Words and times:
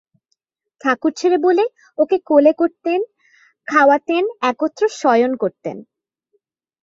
ঠাকুর 0.81 1.11
ছেলে 1.11 1.37
বলে 1.37 1.63
ওকে 1.97 2.17
কোলে 2.25 2.51
করতেন, 2.53 2.99
খাওয়াতেন, 3.67 4.23
একত্র 4.41 4.83
শয়ন 5.01 5.31
করতেন। 5.37 5.77